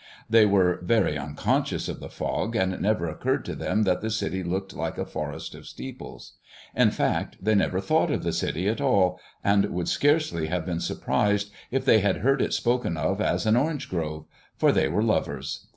[0.27, 4.09] They were very unconscious of the fog, and it never occurred to them that the
[4.09, 6.37] city looked like a forest of steeples;
[6.75, 10.79] in fact, they never thought of the city at all, and would scarcely have been
[10.79, 14.25] surprised if they had heard it spoken of as an orange grove,
[14.57, 15.67] for they were lovers.